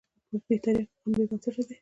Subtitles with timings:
[0.47, 1.75] بې تاریخه قوم بې بنسټه دی.